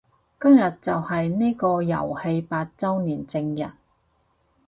[0.39, 3.69] 今日就係呢個遊戲八周年正日